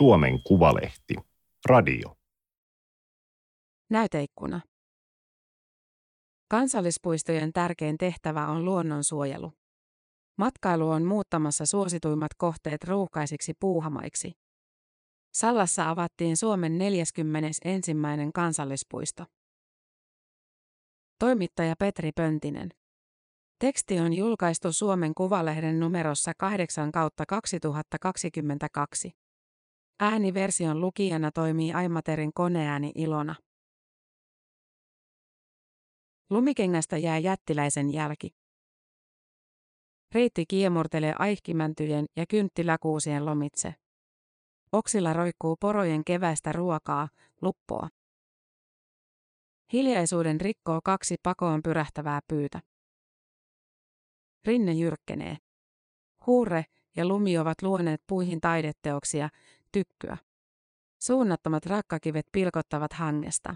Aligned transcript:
Suomen 0.00 0.42
Kuvalehti. 0.42 1.14
Radio. 1.66 2.16
Näyteikkuna. 3.90 4.60
Kansallispuistojen 6.48 7.52
tärkein 7.52 7.98
tehtävä 7.98 8.46
on 8.46 8.64
luonnonsuojelu. 8.64 9.52
Matkailu 10.38 10.90
on 10.90 11.04
muuttamassa 11.04 11.66
suosituimmat 11.66 12.34
kohteet 12.36 12.84
ruuhkaisiksi 12.84 13.52
puuhamaiksi. 13.60 14.32
Sallassa 15.34 15.90
avattiin 15.90 16.36
Suomen 16.36 16.78
41. 16.78 17.94
kansallispuisto. 18.34 19.24
Toimittaja 21.18 21.74
Petri 21.78 22.12
Pöntinen. 22.12 22.68
Teksti 23.58 24.00
on 24.00 24.12
julkaistu 24.12 24.72
Suomen 24.72 25.14
Kuvalehden 25.14 25.80
numerossa 25.80 26.32
8 26.38 26.92
kautta 26.92 27.26
2022. 27.26 29.20
Ääniversion 30.02 30.80
lukijana 30.80 31.30
toimii 31.30 31.72
Aimaterin 31.72 32.30
koneääni 32.34 32.92
Ilona. 32.94 33.34
Lumikengästä 36.30 36.98
jää 36.98 37.18
jättiläisen 37.18 37.92
jälki. 37.92 38.30
Riitti 40.14 40.44
kiemurtelee 40.48 41.14
aihkimäntyjen 41.18 42.06
ja 42.16 42.24
kynttiläkuusien 42.26 43.26
lomitse. 43.26 43.74
Oksilla 44.72 45.12
roikkuu 45.12 45.56
porojen 45.60 46.04
keväistä 46.04 46.52
ruokaa, 46.52 47.08
luppoa. 47.42 47.88
Hiljaisuuden 49.72 50.40
rikkoo 50.40 50.80
kaksi 50.84 51.16
pakoon 51.22 51.62
pyrähtävää 51.62 52.20
pyytä. 52.28 52.60
Rinne 54.44 54.72
jyrkkenee. 54.72 55.36
Huurre 56.26 56.64
ja 56.96 57.06
lumi 57.06 57.38
ovat 57.38 57.62
luoneet 57.62 58.02
puihin 58.06 58.40
taideteoksia, 58.40 59.28
tykkyä. 59.72 60.16
Suunnattomat 61.02 61.66
rakkakivet 61.66 62.26
pilkottavat 62.32 62.92
hangesta. 62.92 63.54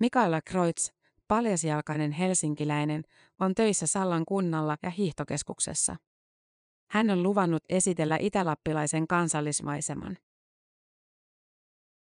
Mikaela 0.00 0.40
Kreutz, 0.42 0.90
paljasjalkainen 1.28 2.12
helsinkiläinen, 2.12 3.04
on 3.40 3.54
töissä 3.54 3.86
Sallan 3.86 4.24
kunnalla 4.24 4.76
ja 4.82 4.90
hiihtokeskuksessa. 4.90 5.96
Hän 6.90 7.10
on 7.10 7.22
luvannut 7.22 7.62
esitellä 7.68 8.16
itälappilaisen 8.20 9.06
kansallismaiseman. 9.06 10.16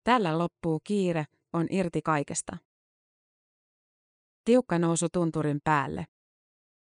Tällä 0.04 0.38
loppuu 0.38 0.80
kiire, 0.84 1.24
on 1.52 1.66
irti 1.70 2.02
kaikesta. 2.02 2.56
Tiukka 4.44 4.78
nousu 4.78 5.08
tunturin 5.12 5.60
päälle. 5.64 6.06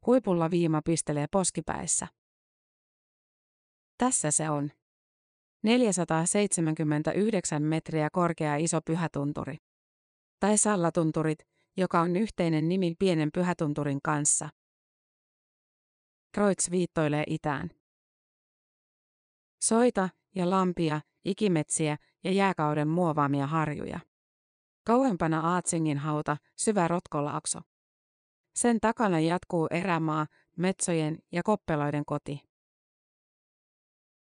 Huipulla 0.05 0.51
viima 0.51 0.81
pistelee 0.85 1.27
poskipäissä. 1.31 2.07
Tässä 3.97 4.31
se 4.31 4.49
on. 4.49 4.71
479 5.63 7.63
metriä 7.63 8.09
korkea 8.09 8.55
iso 8.55 8.81
pyhätunturi. 8.81 9.57
Tai 10.39 10.57
Sallatunturit, 10.57 11.39
joka 11.77 12.01
on 12.01 12.15
yhteinen 12.15 12.69
nimi 12.69 12.95
pienen 12.99 13.29
pyhätunturin 13.33 13.99
kanssa. 14.03 14.49
Kreutz 16.31 16.71
viittoilee 16.71 17.23
itään. 17.27 17.71
Soita 19.61 20.09
ja 20.35 20.49
lampia, 20.49 21.01
ikimetsiä 21.25 21.97
ja 22.23 22.31
jääkauden 22.31 22.87
muovaamia 22.87 23.47
harjuja. 23.47 23.99
Kauempana 24.85 25.39
Aatsingin 25.39 25.97
hauta, 25.97 26.37
syvä 26.55 26.87
rotkolaakso. 26.87 27.59
Sen 28.55 28.79
takana 28.79 29.19
jatkuu 29.19 29.67
erämaa, 29.71 30.27
metsojen 30.57 31.17
ja 31.31 31.43
koppeloiden 31.43 32.05
koti. 32.05 32.48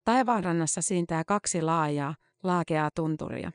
Taivaanrannassa 0.04 0.82
siintää 0.82 1.24
kaksi 1.24 1.62
laajaa, 1.62 2.16
laakeaa 2.44 2.90
tunturia. 2.96 3.52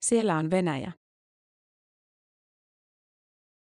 Siellä 0.00 0.36
on 0.36 0.50
Venäjä. 0.50 0.92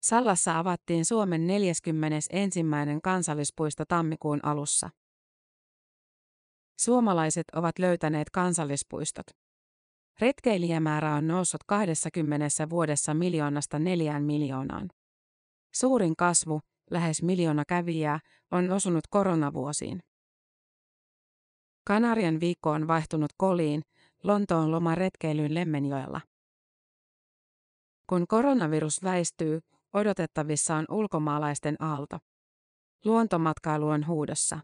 Sallassa 0.02 0.60
avattiin 0.60 1.06
Suomen 1.06 1.48
41. 1.48 2.60
kansallispuisto 3.04 3.84
tammikuun 3.88 4.40
alussa. 4.44 4.90
Suomalaiset 6.80 7.46
ovat 7.56 7.80
löytäneet 7.80 8.30
kansallispuistot. 8.30 9.26
Retkeilijämäärä 10.22 11.16
on 11.16 11.28
noussut 11.28 11.64
20 11.68 12.70
vuodessa 12.70 13.14
miljoonasta 13.14 13.80
neljään 13.80 14.24
miljoonaan. 14.24 14.90
Suurin 15.74 16.16
kasvu, 16.16 16.62
lähes 16.92 17.24
miljoona 17.24 17.64
kävijää, 17.68 18.20
on 18.52 18.72
osunut 18.72 19.08
koronavuosiin. 19.10 20.00
Kanarian 21.88 22.40
viikko 22.40 22.70
on 22.72 22.88
vaihtunut 22.88 23.32
koliin, 23.38 23.82
Lontoon 24.24 24.72
loma 24.72 24.96
retkeilyyn 24.96 25.54
Lemmenjoella. 25.54 26.22
Kun 28.10 28.28
koronavirus 28.28 29.04
väistyy, 29.04 29.60
odotettavissa 29.94 30.76
on 30.76 30.86
ulkomaalaisten 30.92 31.76
aalto. 31.80 32.18
Luontomatkailu 33.06 33.90
on 33.90 34.08
huudossa. 34.08 34.60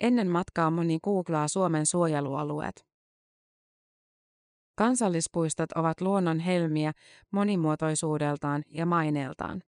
Ennen 0.00 0.30
matkaa 0.30 0.70
moni 0.70 0.98
googlaa 1.04 1.48
Suomen 1.48 1.86
suojelualueet. 1.86 2.86
Kansallispuistot 4.74 5.72
ovat 5.72 6.00
luonnon 6.00 6.38
helmiä 6.38 6.92
monimuotoisuudeltaan 7.30 8.62
ja 8.66 8.86
maineeltaan. 8.86 9.62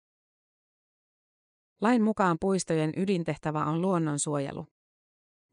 Lain 1.80 2.02
mukaan 2.02 2.36
puistojen 2.40 2.92
ydintehtävä 2.96 3.64
on 3.64 3.82
luonnonsuojelu. 3.82 4.71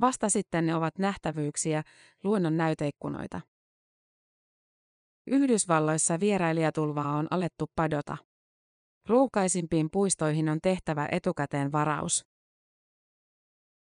Vasta 0.02 0.30
sitten 0.30 0.66
ne 0.66 0.76
ovat 0.76 0.98
nähtävyyksiä, 0.98 1.84
luonnon 2.24 2.58
näyteikkunoita. 2.58 3.42
Yhdysvalloissa 5.28 6.20
vierailijatulvaa 6.20 7.16
on 7.16 7.28
alettu 7.32 7.66
padota. 7.76 8.18
Ruukaisimpiin 9.08 9.90
puistoihin 9.92 10.50
on 10.50 10.60
tehtävä 10.62 11.08
etukäteen 11.12 11.72
varaus. 11.72 12.26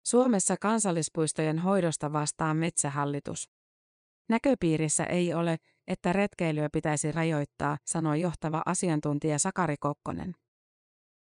Suomessa 0.06 0.56
kansallispuistojen 0.60 1.58
hoidosta 1.58 2.12
vastaa 2.12 2.54
metsähallitus. 2.54 3.50
Näköpiirissä 4.28 5.04
ei 5.04 5.34
ole, 5.34 5.56
että 5.86 6.12
retkeilyä 6.12 6.68
pitäisi 6.72 7.12
rajoittaa, 7.12 7.78
sanoi 7.84 8.20
johtava 8.20 8.62
asiantuntija 8.66 9.38
Sakari 9.38 9.76
Kokkonen. 9.80 10.34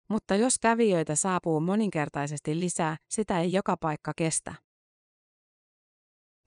Mutta 0.09 0.35
jos 0.35 0.59
kävijöitä 0.61 1.15
saapuu 1.15 1.59
moninkertaisesti 1.59 2.59
lisää, 2.59 2.97
sitä 3.09 3.39
ei 3.39 3.53
joka 3.53 3.77
paikka 3.77 4.11
kestä. 4.15 4.66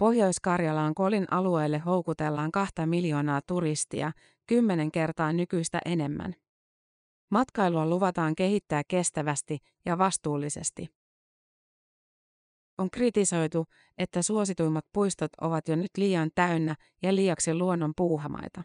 Pohjois-Karjalaan 0.00 0.94
Kolin 0.94 1.26
alueelle 1.30 1.78
houkutellaan 1.78 2.52
kahta 2.52 2.86
miljoonaa 2.86 3.40
turistia, 3.46 4.12
kymmenen 4.46 4.92
kertaa 4.92 5.32
nykyistä 5.32 5.78
enemmän. 5.84 6.34
Matkailua 7.30 7.86
luvataan 7.86 8.34
kehittää 8.34 8.82
kestävästi 8.88 9.58
ja 9.84 9.98
vastuullisesti. 9.98 10.88
On 12.78 12.90
kritisoitu, 12.90 13.66
että 13.98 14.22
suosituimmat 14.22 14.84
puistot 14.92 15.30
ovat 15.40 15.68
jo 15.68 15.76
nyt 15.76 15.90
liian 15.96 16.30
täynnä 16.34 16.74
ja 17.02 17.14
liiaksi 17.14 17.54
luonnon 17.54 17.92
puuhamaita. 17.96 18.62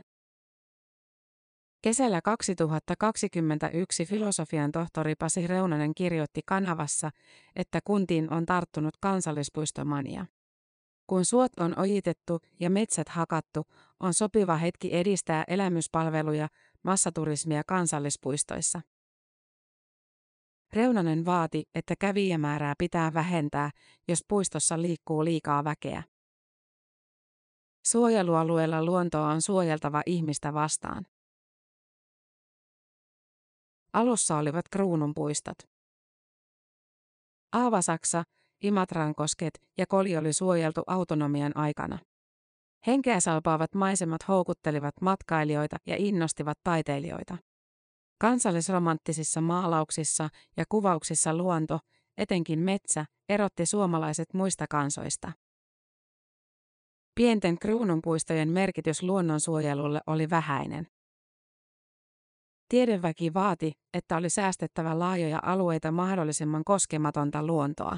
Kesällä 1.81 2.21
2021 2.21 4.05
filosofian 4.05 4.71
tohtori 4.71 5.15
Pasi 5.15 5.47
Reunanen 5.47 5.95
kirjoitti 5.95 6.41
kanavassa, 6.45 7.11
että 7.55 7.79
kuntiin 7.83 8.33
on 8.33 8.45
tarttunut 8.45 8.97
kansallispuistomania. 9.01 10.25
Kun 11.07 11.25
suot 11.25 11.51
on 11.59 11.79
ojitettu 11.79 12.39
ja 12.59 12.69
metsät 12.69 13.09
hakattu, 13.09 13.65
on 13.99 14.13
sopiva 14.13 14.57
hetki 14.57 14.95
edistää 14.95 15.43
elämyspalveluja, 15.47 16.47
massaturismia 16.83 17.63
kansallispuistoissa. 17.67 18.81
Reunanen 20.73 21.25
vaati, 21.25 21.63
että 21.75 21.95
kävijämäärää 21.99 22.73
pitää 22.77 23.13
vähentää, 23.13 23.71
jos 24.07 24.25
puistossa 24.27 24.81
liikkuu 24.81 25.25
liikaa 25.25 25.63
väkeä. 25.63 26.03
Suojelualueella 27.85 28.85
luontoa 28.85 29.27
on 29.27 29.41
suojeltava 29.41 30.01
ihmistä 30.05 30.53
vastaan. 30.53 31.05
Alussa 33.93 34.37
olivat 34.37 34.69
kruununpuistot. 34.69 35.57
Aavasaksa, 37.51 38.23
Imatrankosket 38.61 39.53
ja 39.77 39.85
Koli 39.87 40.17
oli 40.17 40.33
suojeltu 40.33 40.83
autonomian 40.87 41.57
aikana. 41.57 41.99
Henkeä 42.87 43.19
salpaavat 43.19 43.75
maisemat 43.75 44.27
houkuttelivat 44.27 44.93
matkailijoita 45.01 45.75
ja 45.85 45.95
innostivat 45.99 46.57
taiteilijoita. 46.63 47.37
Kansallisromanttisissa 48.21 49.41
maalauksissa 49.41 50.29
ja 50.57 50.63
kuvauksissa 50.69 51.35
luonto, 51.37 51.79
etenkin 52.17 52.59
metsä, 52.59 53.05
erotti 53.29 53.65
suomalaiset 53.65 54.33
muista 54.33 54.65
kansoista. 54.69 55.31
Pienten 57.15 57.59
kruununpuistojen 57.59 58.49
merkitys 58.49 59.03
luonnonsuojelulle 59.03 60.01
oli 60.07 60.29
vähäinen. 60.29 60.87
Tiedeväki 62.69 63.33
vaati, 63.33 63.71
että 63.93 64.17
oli 64.17 64.29
säästettävä 64.29 64.99
laajoja 64.99 65.39
alueita 65.43 65.91
mahdollisimman 65.91 66.63
koskematonta 66.63 67.45
luontoa. 67.45 67.97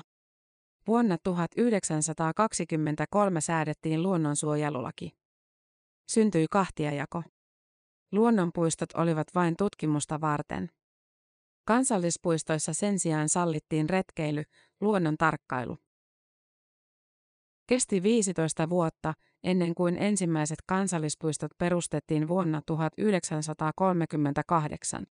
Vuonna 0.88 1.18
1923 1.24 3.42
säädettiin 3.42 4.04
luonnonsuojelulaki. 4.04 5.18
Syntyi 6.10 6.46
kahtiajako. 6.52 7.24
Luonnonpuistot 8.12 8.90
olivat 8.94 9.28
vain 9.36 9.56
tutkimusta 9.58 10.22
varten. 10.22 10.70
Kansallispuistoissa 11.66 12.74
sen 12.74 13.00
sijaan 13.00 13.30
sallittiin 13.30 13.90
retkeily, 13.90 14.44
luonnon 14.82 15.18
tarkkailu. 15.18 15.78
Kesti 17.68 18.04
15 18.04 18.70
vuotta 18.70 19.14
ennen 19.44 19.76
kuin 19.76 19.98
ensimmäiset 19.98 20.60
kansallispuistot 20.66 21.52
perustettiin 21.58 22.28
vuonna 22.28 22.62
1938. 22.66 25.06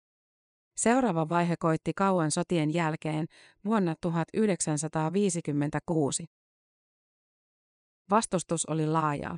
Seuraava 0.77 1.29
vaihe 1.29 1.55
koitti 1.59 1.91
kauan 1.95 2.31
sotien 2.31 2.73
jälkeen 2.73 3.27
vuonna 3.65 3.95
1956. 4.01 6.25
Vastustus 8.09 8.65
oli 8.65 8.87
laajaa. 8.87 9.37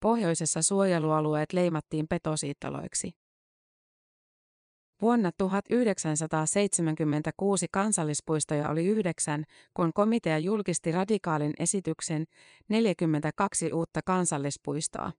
Pohjoisessa 0.00 0.62
suojelualueet 0.62 1.52
leimattiin 1.52 2.08
petosiittoloiksi. 2.08 3.12
Vuonna 5.02 5.30
1976 5.38 7.66
kansallispuistoja 7.70 8.68
oli 8.68 8.86
yhdeksän, 8.86 9.44
kun 9.74 9.92
komitea 9.92 10.38
julkisti 10.38 10.92
radikaalin 10.92 11.52
esityksen 11.58 12.24
42 12.68 13.72
uutta 13.72 14.00
kansallispuistoa. 14.04 15.12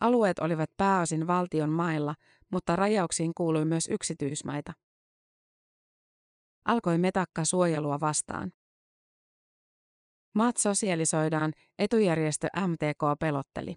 Alueet 0.00 0.38
olivat 0.38 0.70
pääosin 0.76 1.26
valtion 1.26 1.70
mailla, 1.70 2.14
mutta 2.52 2.76
rajauksiin 2.76 3.34
kuului 3.34 3.64
myös 3.64 3.88
yksityismaita. 3.90 4.72
Alkoi 6.64 6.98
metakka 6.98 7.44
suojelua 7.44 8.00
vastaan. 8.00 8.52
Maat 10.34 10.56
sosialisoidaan, 10.56 11.52
etujärjestö 11.78 12.48
MTK 12.66 13.18
pelotteli. 13.20 13.76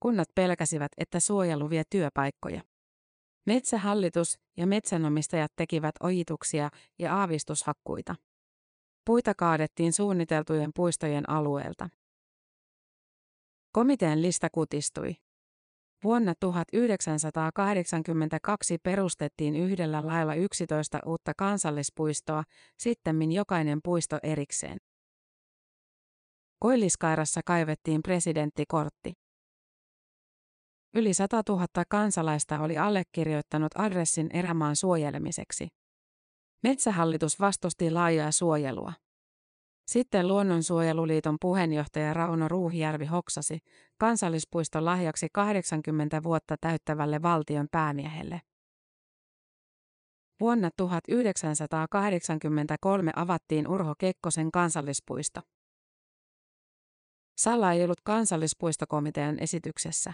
Kunnat 0.00 0.28
pelkäsivät, 0.34 0.92
että 0.98 1.20
suojelu 1.20 1.70
vie 1.70 1.82
työpaikkoja. 1.90 2.62
Metsähallitus 3.46 4.38
ja 4.56 4.66
metsänomistajat 4.66 5.52
tekivät 5.56 5.94
ojituksia 6.00 6.70
ja 6.98 7.16
aavistushakkuita. 7.16 8.14
Puita 9.04 9.34
kaadettiin 9.34 9.92
suunniteltujen 9.92 10.70
puistojen 10.74 11.30
alueelta. 11.30 11.88
Komitean 13.72 14.22
lista 14.22 14.50
kutistui. 14.50 15.16
Vuonna 16.06 16.34
1982 16.40 18.78
perustettiin 18.82 19.56
yhdellä 19.56 20.06
lailla 20.06 20.34
11 20.34 21.00
uutta 21.06 21.32
kansallispuistoa, 21.36 22.44
sittemmin 22.78 23.32
jokainen 23.32 23.80
puisto 23.84 24.18
erikseen. 24.22 24.78
Koilliskairassa 26.58 27.40
kaivettiin 27.44 28.02
presidenttikortti. 28.02 29.12
Yli 30.94 31.14
100 31.14 31.42
000 31.48 31.66
kansalaista 31.88 32.60
oli 32.60 32.78
allekirjoittanut 32.78 33.72
adressin 33.78 34.30
erämaan 34.32 34.76
suojelemiseksi. 34.76 35.68
Metsähallitus 36.62 37.40
vastusti 37.40 37.90
laajaa 37.90 38.32
suojelua. 38.32 38.92
Sitten 39.86 40.28
Luonnonsuojeluliiton 40.28 41.36
puheenjohtaja 41.40 42.14
Rauno 42.14 42.48
Ruuhijärvi 42.48 43.06
hoksasi 43.06 43.58
kansallispuiston 43.98 44.84
lahjaksi 44.84 45.28
80 45.32 46.22
vuotta 46.22 46.56
täyttävälle 46.60 47.22
valtion 47.22 47.66
päämiehelle. 47.72 48.40
Vuonna 50.40 50.70
1983 50.76 53.12
avattiin 53.16 53.68
Urho 53.68 53.94
Kekkosen 53.98 54.52
kansallispuisto. 54.52 55.40
Salla 57.38 57.72
ei 57.72 57.84
ollut 57.84 58.00
kansallispuistokomitean 58.00 59.36
esityksessä. 59.40 60.12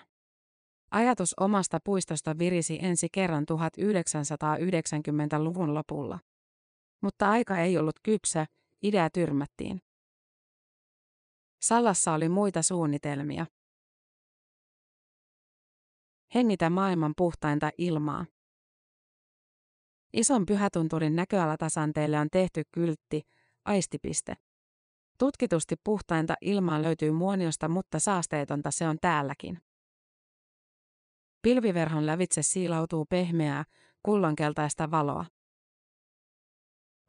Ajatus 0.90 1.34
omasta 1.40 1.78
puistosta 1.84 2.38
virisi 2.38 2.78
ensi 2.82 3.08
kerran 3.12 3.44
1990-luvun 3.52 5.74
lopulla. 5.74 6.18
Mutta 7.02 7.30
aika 7.30 7.58
ei 7.58 7.78
ollut 7.78 7.96
kypsä, 8.02 8.46
idea 8.82 9.10
tyrmättiin. 9.10 9.82
Sallassa 11.62 12.12
oli 12.12 12.28
muita 12.28 12.62
suunnitelmia. 12.62 13.46
Hengitä 16.34 16.70
maailman 16.70 17.12
puhtainta 17.16 17.70
ilmaa. 17.78 18.26
Ison 20.12 20.46
pyhätunturin 20.46 21.16
näköalatasanteelle 21.16 22.18
on 22.18 22.28
tehty 22.32 22.62
kyltti, 22.72 23.22
aistipiste. 23.64 24.34
Tutkitusti 25.18 25.74
puhtainta 25.84 26.34
ilmaa 26.40 26.82
löytyy 26.82 27.10
muoniosta, 27.12 27.68
mutta 27.68 27.98
saasteetonta 27.98 28.70
se 28.70 28.88
on 28.88 28.98
täälläkin. 29.00 29.58
Pilviverhon 31.42 32.06
lävitse 32.06 32.42
siilautuu 32.42 33.04
pehmeää, 33.04 33.64
kullonkeltaista 34.02 34.90
valoa. 34.90 35.24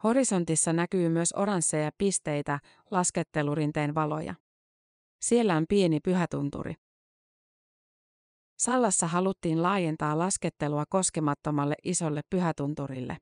Horisontissa 0.04 0.74
näkyy 0.74 1.10
myös 1.10 1.34
oransseja 1.34 1.92
pisteitä, 1.98 2.60
laskettelurinteen 2.92 3.96
valoja. 3.96 4.36
Siellä 5.22 5.56
on 5.56 5.66
pieni 5.70 6.00
pyhätunturi. 6.00 6.74
Sallassa 8.60 9.08
haluttiin 9.08 9.64
laajentaa 9.64 10.18
laskettelua 10.18 10.84
koskemattomalle 10.90 11.76
isolle 11.84 12.22
pyhätunturille. 12.30 13.18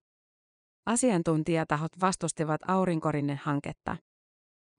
Asiantuntijatahot 0.86 1.92
vastustivat 2.02 2.62
aurinkorinne 2.68 3.36
hanketta. 3.44 3.98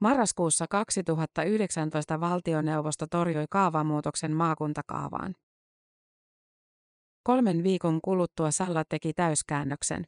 Marraskuussa 0.01 0.67
2019 0.71 2.21
valtioneuvosto 2.21 3.07
torjui 3.07 3.45
kaavamuutoksen 3.51 4.33
maakuntakaavaan. 4.33 5.35
Kolmen 7.23 7.63
viikon 7.63 8.01
kuluttua 8.01 8.51
Salla 8.51 8.85
teki 8.89 9.13
täyskäännöksen. 9.13 10.07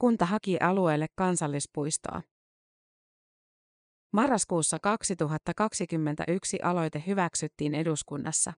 Kunta 0.00 0.26
haki 0.26 0.58
alueelle 0.60 1.06
kansallispuistoa. 1.14 2.22
Marraskuussa 4.12 4.78
2021 4.82 6.58
aloite 6.62 7.02
hyväksyttiin 7.06 7.74
eduskunnassa. 7.74 8.52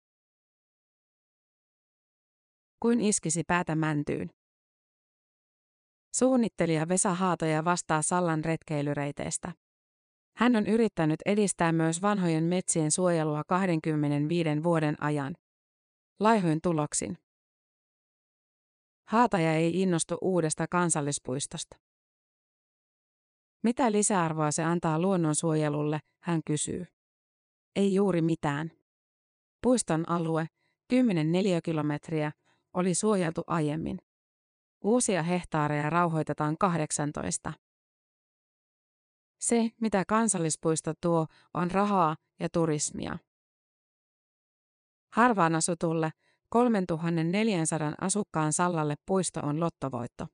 Kuin 2.80 3.00
iskisi 3.00 3.42
päätä 3.46 3.74
mäntyyn. 3.74 4.30
Suunnittelija 6.14 6.88
Vesa 6.88 7.14
Haatoja 7.14 7.64
vastaa 7.64 8.02
Sallan 8.02 8.44
retkeilyreiteestä. 8.44 9.52
Hän 10.36 10.56
on 10.56 10.66
yrittänyt 10.66 11.20
edistää 11.26 11.72
myös 11.72 12.02
vanhojen 12.02 12.44
metsien 12.44 12.90
suojelua 12.90 13.42
25 13.44 14.62
vuoden 14.62 15.02
ajan. 15.02 15.34
Laihoin 16.20 16.60
tuloksin. 16.62 17.18
Haataja 19.10 19.54
ei 19.54 19.82
innostu 19.82 20.18
uudesta 20.20 20.66
kansallispuistosta. 20.68 21.76
Mitä 23.62 23.92
lisäarvoa 23.92 24.50
se 24.50 24.64
antaa 24.64 24.98
luonnonsuojelulle, 24.98 26.00
hän 26.22 26.40
kysyy. 26.46 26.86
Ei 27.76 27.94
juuri 27.94 28.22
mitään. 28.22 28.70
Puiston 29.62 30.08
alue, 30.08 30.46
10 30.88 31.32
neliökilometriä, 31.32 32.32
oli 32.74 32.94
suojeltu 32.94 33.42
aiemmin. 33.46 33.98
Uusia 34.84 35.22
hehtaareja 35.22 35.90
rauhoitetaan 35.90 36.58
18. 36.58 37.52
Se, 39.40 39.70
mitä 39.80 40.04
kansallispuisto 40.04 40.92
tuo, 41.00 41.26
on 41.54 41.70
rahaa 41.70 42.16
ja 42.40 42.48
turismia. 42.48 43.18
Harvaan 45.12 45.54
asutulle, 45.54 46.10
3400 46.50 47.94
asukkaan 48.00 48.52
Sallalle 48.52 48.94
puisto 49.06 49.40
on 49.40 49.60
lottovoitto. 49.60 50.26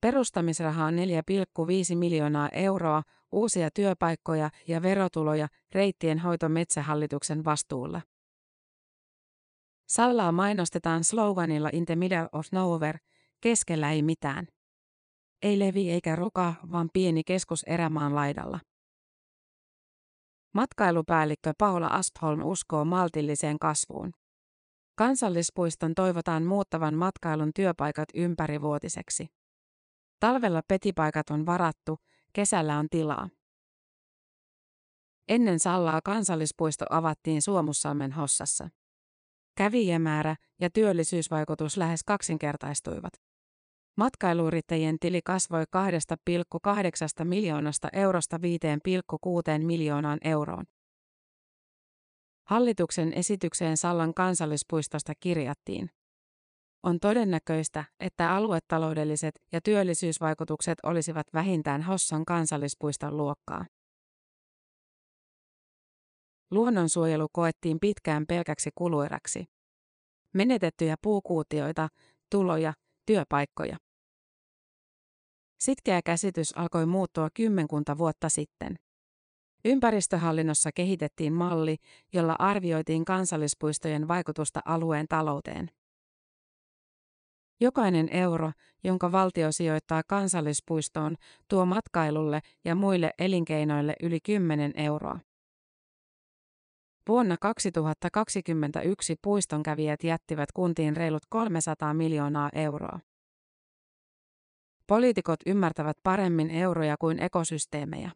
Perustamisraha 0.00 0.84
on 0.84 0.94
4,5 0.94 1.96
miljoonaa 1.96 2.48
euroa, 2.48 3.02
uusia 3.32 3.70
työpaikkoja 3.70 4.50
ja 4.68 4.82
verotuloja 4.82 5.48
reittien 5.72 6.18
hoito 6.18 6.48
metsähallituksen 6.48 7.44
vastuulla. 7.44 8.00
Sallaa 9.88 10.32
mainostetaan 10.32 11.04
sloganilla 11.04 11.70
In 11.72 11.86
the 11.86 11.96
middle 11.96 12.28
of 12.32 12.46
nowhere, 12.52 12.98
keskellä 13.40 13.92
ei 13.92 14.02
mitään. 14.02 14.46
Ei 15.42 15.58
levi 15.58 15.90
eikä 15.90 16.16
ruka, 16.16 16.54
vaan 16.72 16.90
pieni 16.92 17.24
keskus 17.24 17.62
erämaan 17.62 18.14
laidalla. 18.14 18.60
Matkailupäällikkö 20.54 21.52
Paula 21.58 21.86
Aspholm 21.86 22.42
uskoo 22.42 22.84
maltilliseen 22.84 23.58
kasvuun. 23.58 24.12
Kansallispuiston 24.96 25.94
toivotaan 25.94 26.44
muuttavan 26.44 26.94
matkailun 26.94 27.50
työpaikat 27.54 28.08
ympärivuotiseksi. 28.14 29.26
Talvella 30.20 30.62
petipaikat 30.68 31.30
on 31.30 31.46
varattu, 31.46 31.98
kesällä 32.32 32.78
on 32.78 32.88
tilaa. 32.90 33.28
Ennen 35.28 35.58
Sallaa 35.58 36.00
kansallispuisto 36.04 36.84
avattiin 36.90 37.42
Suomussalmen 37.42 38.12
Hossassa. 38.12 38.68
Kävijämäärä 39.56 40.36
ja 40.60 40.70
työllisyysvaikutus 40.70 41.76
lähes 41.76 42.04
kaksinkertaistuivat. 42.04 43.12
Matkailuyrittäjien 43.96 44.96
tili 45.00 45.20
kasvoi 45.24 45.64
2,8 47.20 47.24
miljoonasta 47.24 47.88
eurosta 47.92 48.36
5,6 48.36 49.64
miljoonaan 49.64 50.18
euroon. 50.24 50.64
Hallituksen 52.44 53.12
esitykseen 53.12 53.76
Sallan 53.76 54.14
kansallispuistosta 54.14 55.12
kirjattiin. 55.20 55.90
On 56.82 57.00
todennäköistä, 57.00 57.84
että 58.00 58.34
aluetaloudelliset 58.34 59.34
ja 59.52 59.60
työllisyysvaikutukset 59.60 60.78
olisivat 60.82 61.26
vähintään 61.34 61.82
Hossan 61.82 62.24
kansallispuiston 62.24 63.16
luokkaa. 63.16 63.66
Luonnonsuojelu 66.50 67.28
koettiin 67.32 67.80
pitkään 67.80 68.26
pelkäksi 68.26 68.70
kulueräksi. 68.74 69.44
Menetettyjä 70.32 70.96
puukuutioita, 71.02 71.88
tuloja, 72.30 72.72
työpaikkoja. 73.06 73.76
Sitkeä 75.60 76.00
käsitys 76.04 76.56
alkoi 76.56 76.86
muuttua 76.86 77.28
kymmenkunta 77.34 77.98
vuotta 77.98 78.28
sitten. 78.28 78.76
Ympäristöhallinnossa 79.64 80.70
kehitettiin 80.72 81.32
malli, 81.32 81.76
jolla 82.12 82.36
arvioitiin 82.38 83.04
kansallispuistojen 83.04 84.08
vaikutusta 84.08 84.60
alueen 84.64 85.06
talouteen. 85.08 85.70
Jokainen 87.60 88.08
euro, 88.12 88.52
jonka 88.84 89.12
valtio 89.12 89.52
sijoittaa 89.52 90.02
kansallispuistoon, 90.08 91.16
tuo 91.48 91.66
matkailulle 91.66 92.40
ja 92.64 92.74
muille 92.74 93.10
elinkeinoille 93.18 93.96
yli 94.02 94.20
10 94.20 94.72
euroa. 94.76 95.20
Vuonna 97.08 97.36
2021 97.40 99.16
puistonkävijät 99.22 100.04
jättivät 100.04 100.52
kuntiin 100.52 100.96
reilut 100.96 101.22
300 101.28 101.94
miljoonaa 101.94 102.50
euroa. 102.52 103.00
Poliitikot 104.86 105.40
ymmärtävät 105.46 105.96
paremmin 106.02 106.50
euroja 106.50 106.96
kuin 107.00 107.18
ekosysteemejä. 107.18 108.10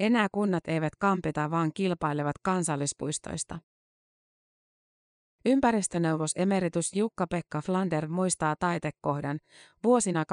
Enää 0.00 0.28
kunnat 0.32 0.68
eivät 0.68 0.96
kampita, 0.96 1.50
vaan 1.50 1.70
kilpailevat 1.74 2.36
kansallispuistoista. 2.42 3.58
Ympäristöneuvos 5.46 6.30
emeritus 6.36 6.92
Jukka-Pekka 6.94 7.60
Flander 7.60 8.08
muistaa 8.08 8.56
taitekohdan. 8.56 9.38
Vuosina 9.84 10.24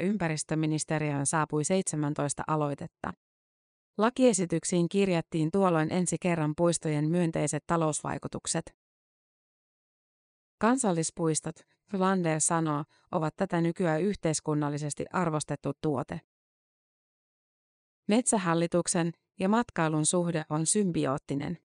2011-2014 0.00 0.04
ympäristöministeriöön 0.04 1.26
saapui 1.26 1.64
17 1.64 2.42
aloitetta. 2.46 3.12
Lakiesityksiin 3.98 4.88
kirjattiin 4.88 5.50
tuolloin 5.50 5.92
ensi 5.92 6.16
kerran 6.20 6.54
puistojen 6.56 7.10
myönteiset 7.10 7.64
talousvaikutukset. 7.66 8.74
Kansallispuistot, 10.58 11.56
Flander 11.90 12.40
sanoo, 12.40 12.84
ovat 13.12 13.36
tätä 13.36 13.60
nykyään 13.60 14.02
yhteiskunnallisesti 14.02 15.04
arvostettu 15.12 15.72
tuote. 15.82 16.20
Metsähallituksen 18.08 19.12
ja 19.38 19.48
matkailun 19.48 20.06
suhde 20.06 20.44
on 20.50 20.66
symbioottinen. 20.66 21.58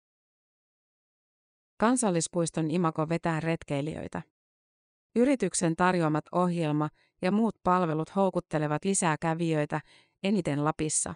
Kansallispuiston 1.76 2.70
imako 2.70 3.08
vetää 3.08 3.40
retkeilijöitä. 3.40 4.22
Yrityksen 5.16 5.76
tarjoamat 5.76 6.24
ohjelma 6.32 6.88
ja 7.22 7.32
muut 7.32 7.56
palvelut 7.64 8.16
houkuttelevat 8.16 8.84
lisää 8.84 9.16
kävijöitä, 9.20 9.80
eniten 10.22 10.64
Lapissa. 10.64 11.14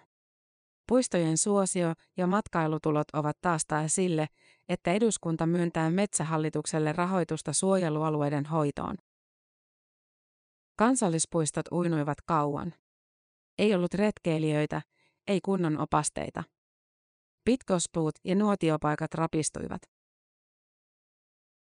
Puistojen 0.87 1.37
suosio 1.37 1.93
ja 2.17 2.27
matkailutulot 2.27 3.07
ovat 3.13 3.37
taas 3.41 3.65
taas 3.67 3.95
sille, 3.95 4.27
että 4.69 4.91
eduskunta 4.93 5.45
myöntää 5.45 5.89
metsähallitukselle 5.89 6.91
rahoitusta 6.93 7.53
suojelualueiden 7.53 8.45
hoitoon. 8.45 8.95
Kansallispuistot 10.77 11.65
uinuivat 11.71 12.17
kauan. 12.25 12.73
Ei 13.57 13.75
ollut 13.75 13.93
retkeilijöitä, 13.93 14.81
ei 15.27 15.41
kunnon 15.41 15.77
opasteita. 15.77 16.43
Pitkospuut 17.45 18.15
ja 18.23 18.35
nuotiopaikat 18.35 19.13
rapistuivat. 19.13 19.81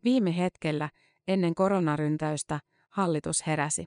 Viime 0.03 0.37
hetkellä, 0.37 0.89
ennen 1.27 1.55
koronaryntäystä, 1.55 2.59
hallitus 2.89 3.47
heräsi. 3.47 3.85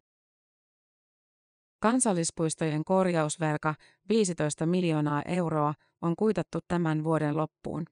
Kansallispuistojen 1.81 2.85
korjausvelka 2.85 3.75
15 4.09 4.67
miljoonaa 4.67 5.23
euroa 5.23 5.75
on 6.03 6.17
kuitattu 6.17 6.59
tämän 6.69 7.05
vuoden 7.05 7.37
loppuun. 7.37 7.87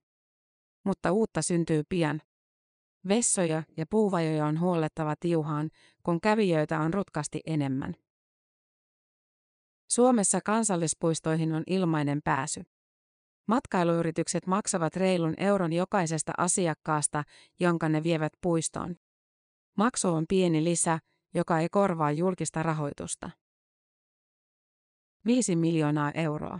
Mutta 0.85 1.13
uutta 1.13 1.43
syntyy 1.43 1.83
pian. 1.89 2.23
Vessoja 3.09 3.63
ja 3.77 3.87
puuvajoja 3.91 4.47
on 4.47 4.61
huollettava 4.61 5.15
tiuhaan, 5.21 5.71
kun 6.03 6.21
kävijöitä 6.21 6.81
on 6.81 6.95
rutkasti 6.95 7.41
enemmän. 7.47 7.95
Suomessa 9.95 10.41
kansallispuistoihin 10.41 11.55
on 11.55 11.63
ilmainen 11.67 12.21
pääsy. 12.25 12.63
Matkailuyritykset 13.49 14.47
maksavat 14.47 14.97
reilun 14.97 15.35
euron 15.37 15.73
jokaisesta 15.73 16.33
asiakkaasta, 16.39 17.25
jonka 17.61 17.89
ne 17.89 18.03
vievät 18.03 18.33
puistoon. 18.43 18.97
Maksu 19.77 20.09
on 20.09 20.25
pieni 20.29 20.65
lisä, 20.65 20.99
joka 21.35 21.59
ei 21.59 21.69
korvaa 21.69 22.11
julkista 22.13 22.63
rahoitusta. 22.63 23.31
5 25.27 25.57
miljoonaa 25.57 26.13
euroa. 26.15 26.59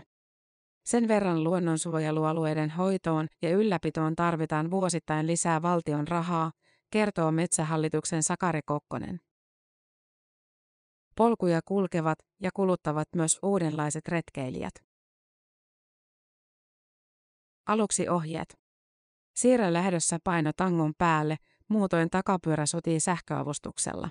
Sen 0.85 1.07
verran 1.07 1.43
luonnonsuojelualueiden 1.43 2.69
hoitoon 2.69 3.27
ja 3.41 3.49
ylläpitoon 3.49 4.15
tarvitaan 4.15 4.71
vuosittain 4.71 5.27
lisää 5.27 5.61
valtion 5.61 6.07
rahaa, 6.07 6.51
kertoo 6.91 7.31
Metsähallituksen 7.31 8.23
Sakari 8.23 8.61
Kokkonen. 8.65 9.19
Polkuja 11.15 11.61
kulkevat 11.65 12.19
ja 12.39 12.49
kuluttavat 12.53 13.07
myös 13.15 13.39
uudenlaiset 13.43 14.07
retkeilijät. 14.07 14.73
Aluksi 17.67 18.09
ohjeet. 18.09 18.59
Siirrä 19.35 19.73
lähdössä 19.73 20.17
paino 20.23 20.51
tangon 20.57 20.93
päälle, 20.97 21.37
muutoin 21.67 22.09
takapyörä 22.09 22.65
sotii 22.65 22.99
sähköavustuksella. 22.99 24.09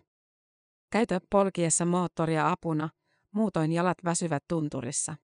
Käytä 0.90 1.21
polkiessa 1.30 1.85
moottoria 1.85 2.50
apuna, 2.50 2.88
muutoin 3.32 3.73
jalat 3.73 3.99
väsyvät 4.04 4.44
tunturissa. 4.49 5.16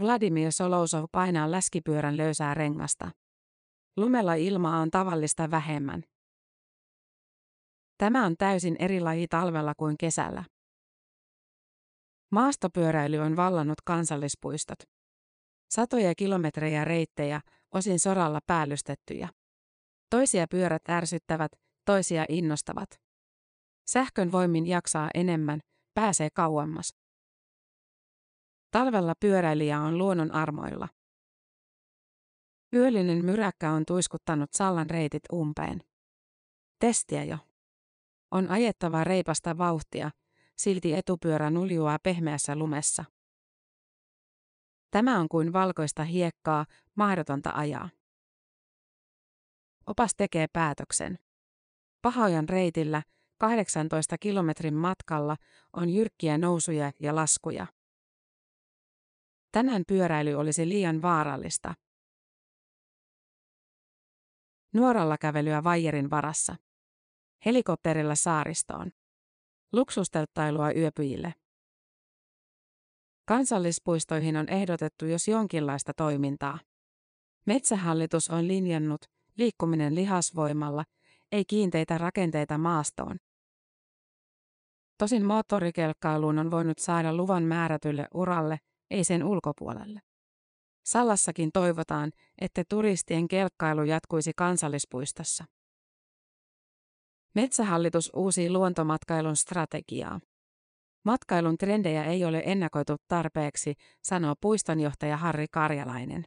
Vladimir 0.00 0.52
Solousov 0.52 1.04
painaa 1.12 1.50
läskipyörän 1.50 2.16
löysää 2.16 2.54
rengasta. 2.54 3.10
Lumella 3.96 4.34
ilmaa 4.34 4.78
on 4.78 4.90
tavallista 4.90 5.50
vähemmän. 5.50 6.04
Tämä 7.98 8.26
on 8.26 8.36
täysin 8.36 8.76
eri 8.78 9.00
laji 9.00 9.28
talvella 9.28 9.74
kuin 9.74 9.96
kesällä. 9.98 10.44
Maastopyöräily 12.32 13.18
on 13.18 13.36
vallannut 13.36 13.80
kansallispuistot. 13.84 14.78
Satoja 15.70 16.14
kilometrejä 16.14 16.84
reittejä, 16.84 17.40
osin 17.74 17.98
soralla 17.98 18.40
päällystettyjä. 18.46 19.28
Toisia 20.10 20.46
pyörät 20.50 20.82
ärsyttävät, 20.88 21.52
toisia 21.84 22.24
innostavat. 22.28 23.00
Sähkön 23.90 24.32
voimin 24.32 24.66
jaksaa 24.66 25.10
enemmän, 25.14 25.60
pääsee 25.94 26.28
kauemmas. 26.34 26.94
Talvella 28.70 29.14
pyöräilijä 29.20 29.80
on 29.80 29.98
luonnon 29.98 30.32
armoilla. 30.32 30.88
Yöllinen 32.74 33.24
myräkkä 33.24 33.70
on 33.70 33.84
tuiskuttanut 33.86 34.52
Sallan 34.52 34.90
reitit 34.90 35.22
umpeen. 35.32 35.80
Testiä 36.78 37.24
jo. 37.24 37.47
On 38.30 38.50
ajettava 38.50 39.04
reipasta 39.04 39.58
vauhtia, 39.58 40.10
silti 40.56 40.94
etupyörä 40.94 41.50
nuljuaa 41.50 41.98
pehmeässä 42.02 42.56
lumessa. 42.56 43.04
Tämä 44.90 45.18
on 45.18 45.28
kuin 45.28 45.52
valkoista 45.52 46.04
hiekkaa, 46.04 46.66
mahdotonta 46.94 47.50
ajaa. 47.54 47.88
Opas 49.86 50.14
tekee 50.16 50.46
päätöksen. 50.52 51.18
Pahojan 52.02 52.48
reitillä, 52.48 53.02
18 53.38 54.18
kilometrin 54.18 54.74
matkalla, 54.74 55.36
on 55.72 55.90
jyrkkiä 55.90 56.38
nousuja 56.38 56.92
ja 57.00 57.14
laskuja. 57.14 57.66
Tänään 59.52 59.82
pyöräily 59.88 60.34
olisi 60.34 60.68
liian 60.68 61.02
vaarallista. 61.02 61.74
Nuoralla 64.72 65.18
kävelyä 65.18 65.64
vaijerin 65.64 66.10
varassa. 66.10 66.56
Helikopterilla 67.44 68.14
saaristoon. 68.14 68.90
Luksustelttailua 69.72 70.72
yöpyjille. 70.72 71.34
Kansallispuistoihin 73.24 74.36
on 74.36 74.48
ehdotettu 74.48 75.06
jos 75.06 75.28
jonkinlaista 75.28 75.94
toimintaa. 75.94 76.58
Metsähallitus 77.46 78.30
on 78.30 78.48
linjannut 78.48 79.00
liikkuminen 79.36 79.94
lihasvoimalla, 79.94 80.84
ei 81.32 81.44
kiinteitä 81.44 81.98
rakenteita 81.98 82.58
maastoon. 82.58 83.16
Tosin 84.98 85.26
moottorikelkkailuun 85.26 86.38
on 86.38 86.50
voinut 86.50 86.78
saada 86.78 87.14
luvan 87.16 87.42
määrätylle 87.42 88.08
uralle, 88.14 88.60
ei 88.90 89.04
sen 89.04 89.24
ulkopuolelle. 89.24 90.00
Sallassakin 90.84 91.50
toivotaan, 91.52 92.12
että 92.38 92.62
turistien 92.68 93.28
kelkkailu 93.28 93.82
jatkuisi 93.82 94.32
kansallispuistossa. 94.36 95.44
Metsähallitus 97.38 98.10
uusi 98.14 98.50
luontomatkailun 98.50 99.36
strategiaa. 99.36 100.20
Matkailun 101.04 101.58
trendejä 101.58 102.04
ei 102.04 102.24
ole 102.24 102.42
ennakoitu 102.46 102.96
tarpeeksi, 103.08 103.74
sanoo 104.02 104.34
puistonjohtaja 104.40 105.16
Harri 105.16 105.46
Karjalainen. 105.50 106.24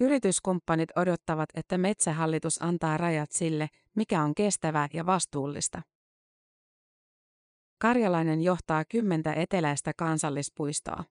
Yrityskumppanit 0.00 0.88
odottavat, 0.96 1.48
että 1.54 1.78
metsähallitus 1.78 2.62
antaa 2.62 2.96
rajat 2.96 3.32
sille, 3.32 3.68
mikä 3.96 4.22
on 4.22 4.34
kestävää 4.34 4.88
ja 4.92 5.06
vastuullista. 5.06 5.82
Karjalainen 7.78 8.42
johtaa 8.42 8.84
kymmentä 8.84 9.32
eteläistä 9.32 9.92
kansallispuistoa. 9.96 11.04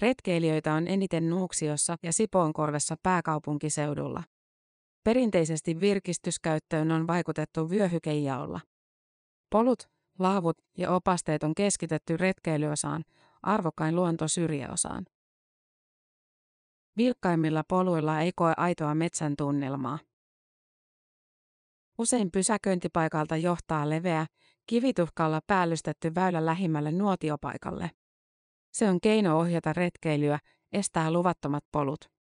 Retkeilijöitä 0.00 0.74
on 0.74 0.88
eniten 0.88 1.30
Nuuksiossa 1.30 1.96
ja 2.02 2.12
Sipoonkorvessa 2.12 2.96
pääkaupunkiseudulla. 3.02 4.22
Perinteisesti 5.04 5.80
virkistyskäyttöön 5.80 6.92
on 6.92 7.06
vaikutettu 7.06 7.70
vyöhykejaolla. 7.70 8.60
Polut, 9.50 9.88
laavut 10.18 10.58
ja 10.78 10.90
opasteet 10.90 11.42
on 11.42 11.54
keskitetty 11.54 12.16
retkeilyosaan, 12.16 13.04
arvokkain 13.42 13.96
luonto 13.96 14.28
syrjäosaan. 14.28 15.06
Vilkkaimmilla 16.96 17.62
poluilla 17.68 18.20
ei 18.20 18.32
koe 18.36 18.54
aitoa 18.56 18.94
metsän 18.94 19.34
tunnelmaa. 19.38 19.98
Usein 21.98 22.30
pysäköintipaikalta 22.30 23.36
johtaa 23.36 23.90
leveä, 23.90 24.26
kivituhkalla 24.66 25.40
päällystetty 25.46 26.14
väylä 26.14 26.46
lähimmälle 26.46 26.92
nuotiopaikalle. 26.92 27.90
Se 28.72 28.88
on 28.88 29.00
keino 29.00 29.38
ohjata 29.38 29.72
retkeilyä, 29.72 30.38
estää 30.72 31.10
luvattomat 31.10 31.64
polut. 31.72 32.17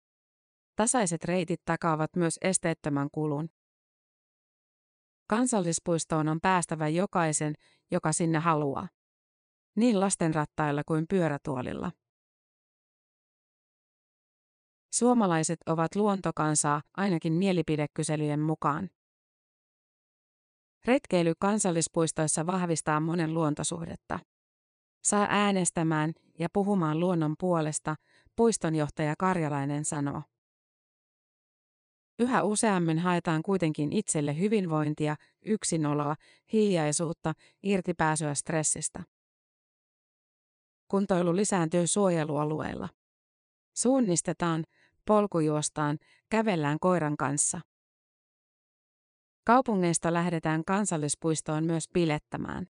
Tasaiset 0.75 1.23
reitit 1.23 1.61
takaavat 1.65 2.15
myös 2.15 2.39
esteettömän 2.41 3.09
kulun. 3.11 3.49
Kansallispuistoon 5.27 6.27
on 6.27 6.41
päästävä 6.41 6.87
jokaisen, 6.87 7.55
joka 7.91 8.13
sinne 8.13 8.39
haluaa. 8.39 8.89
Niin 9.75 9.99
lastenrattailla 9.99 10.83
kuin 10.85 11.05
pyörätuolilla. 11.09 11.91
Suomalaiset 14.93 15.59
ovat 15.65 15.95
luontokansaa 15.95 16.81
ainakin 16.97 17.33
mielipidekyselyjen 17.33 18.39
mukaan. 18.39 18.89
Retkeily 20.85 21.33
kansallispuistoissa 21.39 22.45
vahvistaa 22.45 22.99
monen 22.99 23.33
luontosuhdetta. 23.33 24.19
Saa 25.03 25.27
äänestämään 25.29 26.13
ja 26.39 26.47
puhumaan 26.53 26.99
luonnon 26.99 27.35
puolesta, 27.39 27.95
puistonjohtaja 28.35 29.15
Karjalainen 29.17 29.85
sanoo. 29.85 30.21
Yhä 32.19 32.43
useammin 32.43 32.99
haetaan 32.99 33.41
kuitenkin 33.43 33.93
itselle 33.93 34.37
hyvinvointia, 34.39 35.15
yksinoloa, 35.45 36.15
hiljaisuutta, 36.53 37.33
irtipääsyä 37.63 38.33
stressistä. 38.33 39.03
Kuntoilu 40.87 41.35
lisääntyy 41.35 41.87
suojelualueilla. 41.87 42.89
Suunnistetaan, 43.77 44.63
polkujuostaan, 45.05 45.97
kävellään 46.29 46.77
koiran 46.79 47.17
kanssa. 47.17 47.61
Kaupungeista 49.45 50.13
lähdetään 50.13 50.65
kansallispuistoon 50.65 51.63
myös 51.63 51.83
pilettämään. 51.93 52.67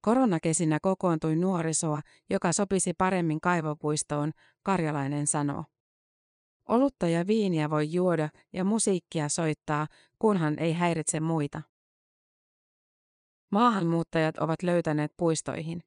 Koronakesinä 0.00 0.78
kokoontui 0.82 1.36
nuorisoa, 1.36 2.00
joka 2.30 2.52
sopisi 2.52 2.92
paremmin 2.98 3.40
kaivopuistoon, 3.40 4.32
karjalainen 4.62 5.26
sanoo. 5.26 5.64
Olutta 6.68 7.08
ja 7.08 7.26
viiniä 7.26 7.70
voi 7.70 7.92
juoda 7.92 8.28
ja 8.52 8.64
musiikkia 8.64 9.28
soittaa, 9.28 9.86
kunhan 10.18 10.58
ei 10.58 10.72
häiritse 10.72 11.20
muita. 11.20 11.62
Maahanmuuttajat 13.50 14.38
ovat 14.38 14.62
löytäneet 14.62 15.12
puistoihin. 15.16 15.82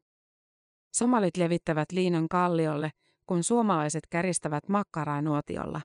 Somalit 0.96 1.38
levittävät 1.38 1.92
liinon 1.92 2.30
kalliolle, 2.30 2.92
kun 3.26 3.44
suomalaiset 3.44 4.08
käristävät 4.10 4.70
makkaraa 4.70 5.22
nuotiolla. 5.22 5.82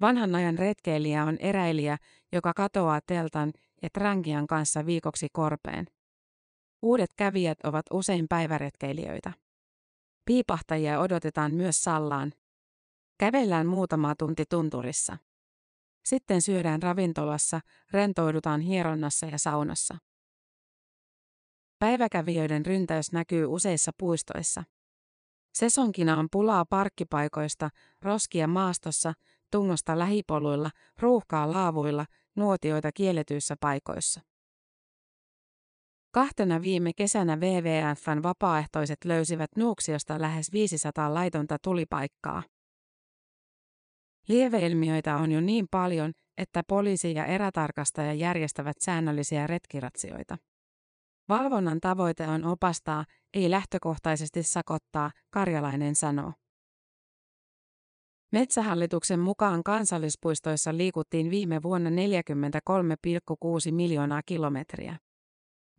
Vanhan 0.00 0.34
ajan 0.34 0.58
retkeilijä 0.58 1.24
on 1.24 1.36
eräilijä, 1.40 1.96
joka 2.32 2.52
katoaa 2.54 3.00
teltan 3.06 3.52
ja 3.82 3.88
trangian 3.90 4.46
kanssa 4.46 4.86
viikoksi 4.86 5.28
korpeen. 5.32 5.86
Uudet 6.82 7.10
kävijät 7.16 7.58
ovat 7.64 7.86
usein 7.92 8.26
päiväretkeilijöitä. 8.28 9.32
Piipahtajia 10.24 11.00
odotetaan 11.00 11.54
myös 11.54 11.84
Sallaan. 11.84 12.32
Kävellään 13.18 13.66
muutama 13.66 14.14
tunti 14.14 14.44
tunturissa. 14.48 15.16
Sitten 16.04 16.42
syödään 16.42 16.82
ravintolassa, 16.82 17.60
rentoudutaan 17.90 18.60
hieronnassa 18.60 19.26
ja 19.26 19.38
saunassa. 19.38 19.98
Päiväkävijöiden 21.78 22.66
ryntäys 22.66 23.12
näkyy 23.12 23.46
useissa 23.46 23.92
puistoissa. 23.98 24.64
Sesonkina 25.54 26.18
on 26.18 26.28
pulaa 26.32 26.64
parkkipaikoista, 26.64 27.70
roskia 28.02 28.46
maastossa, 28.46 29.12
tungosta 29.52 29.98
lähipoluilla, 29.98 30.70
ruuhkaa 30.98 31.52
laavuilla, 31.52 32.06
nuotioita 32.36 32.92
kielletyissä 32.92 33.56
paikoissa. 33.60 34.20
Kahtena 36.10 36.62
viime 36.62 36.92
kesänä 36.96 37.36
WWFn 37.36 38.22
vapaaehtoiset 38.22 39.04
löysivät 39.04 39.50
Nuuksiosta 39.56 40.20
lähes 40.20 40.52
500 40.52 41.14
laitonta 41.14 41.56
tulipaikkaa. 41.62 42.42
Lieveilmiöitä 44.28 45.16
on 45.16 45.32
jo 45.32 45.40
niin 45.40 45.66
paljon, 45.70 46.12
että 46.38 46.62
poliisi 46.68 47.14
ja 47.14 47.26
erätarkastaja 47.26 48.12
järjestävät 48.12 48.76
säännöllisiä 48.80 49.46
retkiratsioita. 49.46 50.36
Valvonnan 51.28 51.80
tavoite 51.80 52.28
on 52.28 52.44
opastaa, 52.44 53.04
ei 53.34 53.50
lähtökohtaisesti 53.50 54.42
sakottaa, 54.42 55.10
karjalainen 55.30 55.94
sanoo. 55.94 56.32
Metsähallituksen 58.32 59.20
mukaan 59.20 59.62
kansallispuistoissa 59.64 60.76
liikuttiin 60.76 61.30
viime 61.30 61.62
vuonna 61.62 61.90
43,6 61.90 61.96
miljoonaa 63.72 64.22
kilometriä. 64.26 64.96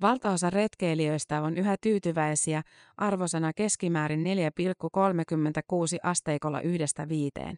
Valtaosa 0.01 0.49
retkeilijöistä 0.49 1.41
on 1.41 1.57
yhä 1.57 1.75
tyytyväisiä, 1.81 2.61
arvosana 2.97 3.53
keskimäärin 3.53 4.23
4,36 4.23 5.99
asteikolla 6.03 6.61
yhdestä 6.61 7.09
viiteen. 7.09 7.57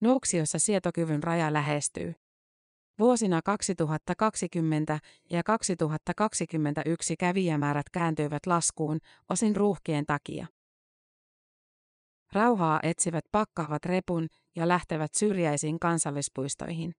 Nuuksiossa 0.00 0.58
sietokyvyn 0.58 1.22
raja 1.22 1.52
lähestyy. 1.52 2.14
Vuosina 2.98 3.40
2020 3.44 5.00
ja 5.30 5.42
2021 5.42 7.16
kävijämäärät 7.16 7.90
kääntyivät 7.90 8.46
laskuun, 8.46 8.98
osin 9.30 9.56
ruuhkien 9.56 10.06
takia. 10.06 10.46
Rauhaa 12.32 12.80
etsivät 12.82 13.24
pakkaavat 13.32 13.84
repun 13.84 14.28
ja 14.56 14.68
lähtevät 14.68 15.14
syrjäisiin 15.14 15.78
kansallispuistoihin. 15.78 16.92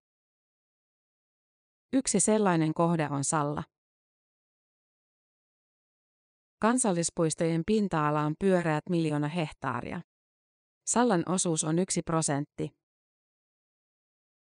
Yksi 1.93 2.21
sellainen 2.21 2.75
kohde 2.75 3.09
on 3.11 3.25
Salla. 3.25 3.63
Kansallispuistojen 6.59 7.63
pinta-ala 7.67 8.23
on 8.23 8.35
pyöreät 8.39 8.89
miljoona 8.91 9.29
hehtaaria. 9.29 10.01
Sallan 10.87 11.23
osuus 11.27 11.65
on 11.65 11.79
yksi 11.79 12.03
prosentti. 12.03 12.86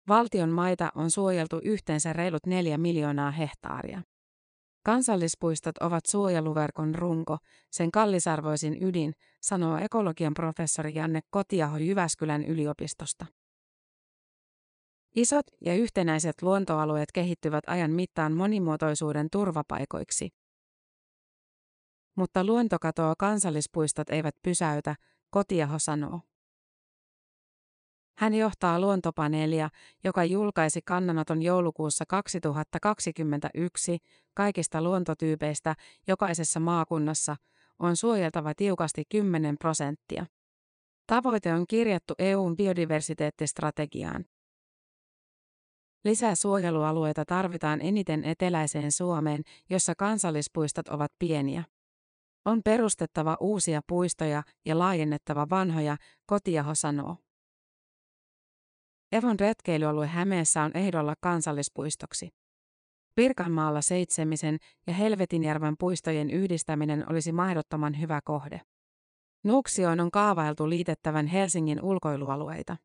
Valtion 0.09 0.51
maita 0.51 0.93
on 0.95 1.11
suojeltu 1.11 1.61
yhteensä 1.65 2.13
reilut 2.13 2.47
neljä 2.47 2.79
miljoonaa 2.79 3.31
hehtaaria. 3.31 4.03
Kansallispuistot 4.85 5.79
ovat 5.79 6.07
suojeluverkon 6.07 6.95
runko, 6.95 7.39
sen 7.71 7.91
kallisarvoisin 7.91 8.83
ydin, 8.83 9.13
sanoo 9.41 9.79
ekologian 9.79 10.35
professori 10.35 10.95
Janne 10.95 11.21
Kotiaho 11.31 11.77
Jyväskylän 11.77 12.45
yliopistosta. 12.45 13.27
Isot 15.17 15.47
ja 15.61 15.75
yhtenäiset 15.75 16.43
luontoalueet 16.43 17.13
kehittyvät 17.13 17.65
ajan 17.67 17.91
mittaan 17.91 18.33
monimuotoisuuden 18.33 19.29
turvapaikoiksi. 19.33 20.29
Mutta 22.17 22.45
luontokatoa 22.45 23.15
kansallispuistot 23.19 24.11
eivät 24.11 24.35
pysäytä, 24.43 24.97
Kotiaho 25.31 25.79
sanoo. 25.79 26.21
Hän 28.19 28.35
johtaa 28.35 28.81
luontopaneelia, 28.81 29.69
joka 30.05 30.25
julkaisi 30.25 30.81
kannanoton 30.83 31.43
joulukuussa 31.43 32.05
2021 32.09 33.99
kaikista 34.35 34.83
luontotyypeistä 34.83 35.75
jokaisessa 36.07 36.61
maakunnassa 36.61 37.37
on 37.79 37.97
suojeltava 37.97 38.55
tiukasti 38.55 39.05
10 39.09 39.57
prosenttia. 39.59 40.27
Tavoite 41.07 41.55
on 41.55 41.67
kirjattu 41.67 42.15
EUn 42.19 42.57
biodiversiteettistrategiaan. 42.57 44.25
Lisää 46.05 46.35
suojelualueita 46.35 47.25
tarvitaan 47.25 47.81
eniten 47.81 48.25
eteläiseen 48.25 48.93
Suomeen, 48.93 49.43
jossa 49.71 49.95
kansallispuistot 49.95 50.89
ovat 50.89 51.13
pieniä. 51.19 51.65
On 52.45 52.63
perustettava 52.63 53.37
uusia 53.41 53.81
puistoja 53.89 54.43
ja 54.65 54.79
laajennettava 54.79 55.47
vanhoja, 55.51 55.97
Kotiaho 56.27 56.75
sanoo. 56.75 57.17
Evon 59.13 59.41
retkeilyalue 59.41 60.07
Hämeessä 60.07 60.63
on 60.63 60.71
ehdolla 60.75 61.15
kansallispuistoksi. 61.21 62.29
Pirkanmaalla 63.15 63.81
Seitsemisen 63.81 64.59
ja 64.87 64.93
Helvetinjärven 64.93 65.75
puistojen 65.79 66.31
yhdistäminen 66.31 67.11
olisi 67.11 67.33
mahdottoman 67.33 68.01
hyvä 68.01 68.21
kohde. 68.25 68.61
Nuuksioon 69.45 70.01
on 70.01 70.11
kaavailtu 70.11 70.69
liitettävän 70.69 71.27
Helsingin 71.27 71.83
ulkoilualueita. 71.83 72.77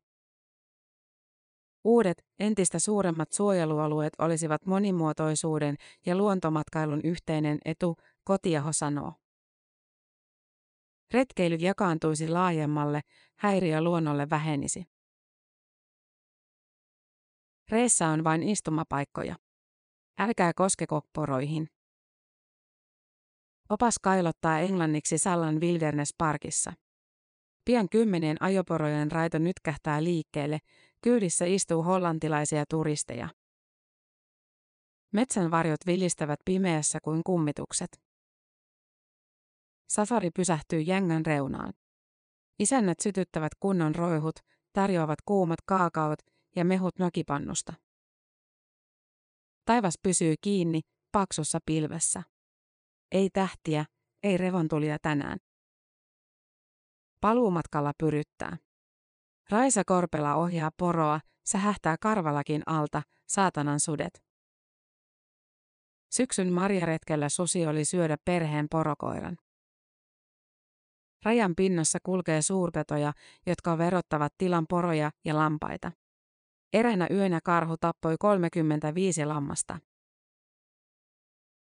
Uudet, 1.84 2.24
entistä 2.38 2.78
suuremmat 2.78 3.32
suojelualueet 3.32 4.12
olisivat 4.18 4.66
monimuotoisuuden 4.66 5.76
ja 6.06 6.16
luontomatkailun 6.16 7.00
yhteinen 7.04 7.58
etu, 7.64 7.96
Kotiaho 8.24 8.72
sanoo. 8.72 9.12
Retkeily 11.12 11.54
jakaantuisi 11.54 12.28
laajemmalle, 12.28 13.00
häiriö 13.36 13.80
luonnolle 13.80 14.30
vähenisi. 14.30 14.93
Reessä 17.70 18.08
on 18.08 18.24
vain 18.24 18.42
istumapaikkoja. 18.42 19.36
Älkää 20.18 20.52
koskeko 20.52 21.02
poroihin. 21.12 21.68
Opas 23.68 23.98
kailottaa 23.98 24.58
englanniksi 24.58 25.18
Sallan 25.18 25.60
Wilderness 25.60 26.14
Parkissa. 26.18 26.72
Pian 27.64 27.88
kymmenien 27.88 28.36
ajoporojen 28.40 29.12
raito 29.12 29.38
nyt 29.38 29.60
kähtää 29.62 30.04
liikkeelle, 30.04 30.58
kyydissä 31.02 31.44
istuu 31.44 31.82
hollantilaisia 31.82 32.64
turisteja. 32.70 33.28
Metsän 35.12 35.50
varjot 35.50 35.80
vilistävät 35.86 36.40
pimeässä 36.44 36.98
kuin 37.02 37.22
kummitukset. 37.24 38.00
Safari 39.88 40.30
pysähtyy 40.30 40.80
jängän 40.80 41.26
reunaan. 41.26 41.72
Isännät 42.58 43.00
sytyttävät 43.00 43.52
kunnon 43.60 43.94
roihut, 43.94 44.36
tarjoavat 44.72 45.18
kuumat 45.24 45.58
kaakaot 45.66 46.18
ja 46.56 46.64
mehut 46.64 46.98
nokipannusta. 46.98 47.72
Taivas 49.64 49.94
pysyy 50.02 50.34
kiinni, 50.40 50.80
paksussa 51.12 51.58
pilvessä. 51.66 52.22
Ei 53.12 53.30
tähtiä, 53.32 53.84
ei 54.22 54.36
revontulia 54.36 54.96
tänään. 55.02 55.38
Paluumatkalla 57.20 57.92
pyryttää. 57.98 58.56
Raisa 59.50 59.82
Korpela 59.86 60.34
ohjaa 60.34 60.70
poroa, 60.76 61.20
sähähtää 61.46 61.96
karvalakin 62.00 62.62
alta, 62.66 63.02
saatanan 63.26 63.80
sudet. 63.80 64.24
Syksyn 66.10 66.52
marjaretkellä 66.52 67.28
susi 67.28 67.66
oli 67.66 67.84
syödä 67.84 68.16
perheen 68.24 68.66
porokoiran. 68.70 69.36
Rajan 71.24 71.54
pinnassa 71.56 71.98
kulkee 72.02 72.42
suurpetoja, 72.42 73.12
jotka 73.46 73.78
verottavat 73.78 74.34
tilan 74.38 74.66
poroja 74.68 75.10
ja 75.24 75.36
lampaita. 75.36 75.92
Eräänä 76.74 77.06
yönä 77.10 77.40
karhu 77.44 77.76
tappoi 77.76 78.16
35 78.20 79.24
lammasta. 79.24 79.78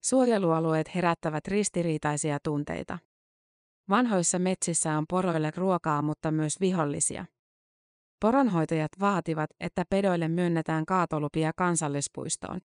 Suojelualueet 0.04 0.96
herättävät 0.96 1.48
ristiriitaisia 1.48 2.40
tunteita. 2.44 3.00
Vanhoissa 3.90 4.40
metsissä 4.40 4.98
on 4.98 5.06
poroille 5.10 5.52
ruokaa, 5.56 6.02
mutta 6.02 6.32
myös 6.32 6.60
vihollisia. 6.60 7.26
Poronhoitajat 8.20 8.92
vaativat, 9.00 9.50
että 9.60 9.84
pedoille 9.90 10.28
myönnetään 10.28 10.86
kaatolupia 10.86 11.52
kansallispuistoon. 11.56 12.60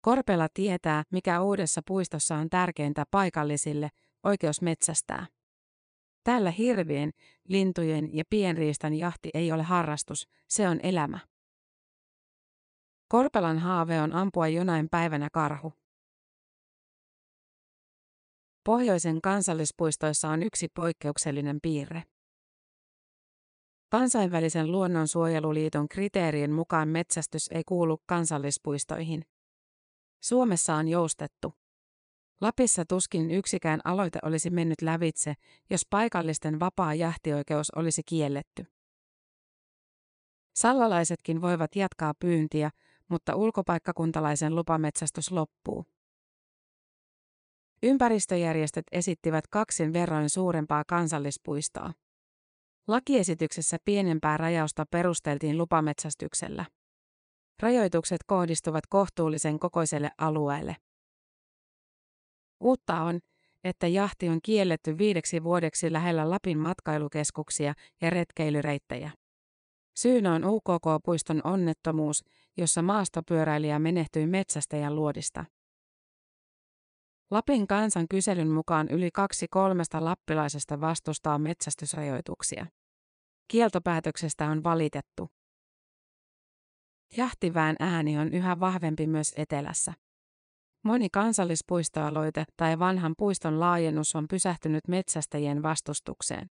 Korpela 0.00 0.48
tietää, 0.54 1.02
mikä 1.12 1.40
uudessa 1.40 1.80
puistossa 1.86 2.36
on 2.36 2.50
tärkeintä 2.50 3.04
paikallisille, 3.10 3.88
oikeus 4.24 4.62
metsästää. 4.62 5.26
Täällä 6.24 6.50
hirvien, 6.50 7.10
lintujen 7.48 8.16
ja 8.16 8.24
pienriistan 8.30 8.94
jahti 8.94 9.30
ei 9.34 9.52
ole 9.52 9.62
harrastus, 9.62 10.28
se 10.48 10.68
on 10.68 10.80
elämä. 10.82 11.18
Korpelan 13.08 13.58
haave 13.58 14.00
on 14.00 14.12
ampua 14.12 14.48
jonain 14.48 14.88
päivänä 14.88 15.28
karhu. 15.32 15.72
Pohjoisen 18.64 19.20
kansallispuistoissa 19.20 20.28
on 20.28 20.42
yksi 20.42 20.68
poikkeuksellinen 20.74 21.58
piirre. 21.62 22.02
Kansainvälisen 23.90 24.72
luonnonsuojeluliiton 24.72 25.88
kriteerien 25.88 26.52
mukaan 26.52 26.88
metsästys 26.88 27.48
ei 27.50 27.62
kuulu 27.64 28.02
kansallispuistoihin. 28.06 29.24
Suomessa 30.22 30.74
on 30.74 30.88
joustettu. 30.88 31.54
Lapissa 32.40 32.84
tuskin 32.84 33.30
yksikään 33.30 33.80
aloite 33.84 34.18
olisi 34.22 34.50
mennyt 34.50 34.82
lävitse, 34.82 35.34
jos 35.70 35.86
paikallisten 35.90 36.60
vapaa 36.60 36.94
jahtioikeus 36.94 37.70
olisi 37.70 38.02
kielletty. 38.06 38.66
Sallalaisetkin 40.54 41.40
voivat 41.40 41.76
jatkaa 41.76 42.14
pyyntiä, 42.14 42.70
mutta 43.08 43.36
ulkopaikkakuntalaisen 43.36 44.54
lupametsästys 44.54 45.30
loppuu. 45.30 45.84
Ympäristöjärjestöt 47.82 48.86
esittivät 48.92 49.46
kaksin 49.46 49.92
verroin 49.92 50.30
suurempaa 50.30 50.84
kansallispuistoa. 50.84 51.92
Lakiesityksessä 52.88 53.76
pienempää 53.84 54.36
rajausta 54.36 54.86
perusteltiin 54.90 55.58
lupametsästyksellä. 55.58 56.64
Rajoitukset 57.62 58.20
kohdistuvat 58.26 58.86
kohtuullisen 58.86 59.58
kokoiselle 59.58 60.10
alueelle. 60.18 60.76
Uutta 62.60 63.00
on, 63.00 63.20
että 63.64 63.86
jahti 63.86 64.28
on 64.28 64.38
kielletty 64.42 64.98
viideksi 64.98 65.44
vuodeksi 65.44 65.92
lähellä 65.92 66.30
Lapin 66.30 66.58
matkailukeskuksia 66.58 67.74
ja 68.00 68.10
retkeilyreittejä. 68.10 69.10
Syynä 69.98 70.34
on 70.34 70.44
UKK-puiston 70.44 71.40
onnettomuus, 71.44 72.24
jossa 72.56 72.82
maastopyöräilijä 72.82 73.78
menehtyi 73.78 74.26
metsästäjän 74.26 74.96
luodista. 74.96 75.44
Lapin 77.30 77.66
kansan 77.66 78.06
kyselyn 78.10 78.48
mukaan 78.48 78.88
yli 78.88 79.10
kaksi 79.10 79.46
kolmesta 79.50 80.04
lappilaisesta 80.04 80.80
vastustaa 80.80 81.38
metsästysrajoituksia. 81.38 82.66
Kieltopäätöksestä 83.48 84.50
on 84.50 84.64
valitettu. 84.64 85.28
Jahtivään 87.16 87.76
ääni 87.78 88.18
on 88.18 88.32
yhä 88.32 88.60
vahvempi 88.60 89.06
myös 89.06 89.32
etelässä. 89.36 89.92
Moni 90.88 91.08
kansallispuistoaloite 91.12 92.44
tai 92.56 92.78
vanhan 92.78 93.14
puiston 93.18 93.60
laajennus 93.60 94.14
on 94.14 94.28
pysähtynyt 94.28 94.88
metsästäjien 94.88 95.62
vastustukseen. 95.62 96.50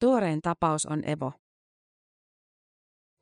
Tuorein 0.00 0.42
tapaus 0.42 0.86
on 0.86 1.08
Evo. 1.08 1.32